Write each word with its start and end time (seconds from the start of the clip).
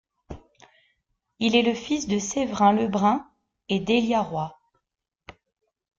Il 1.37 1.55
est 1.55 1.61
le 1.61 1.75
fils 1.75 2.07
de 2.07 2.17
Séverin 2.17 2.73
Lebrun 2.73 3.23
et 3.69 3.79
Délia 3.79 4.23
Roy. 4.23 4.57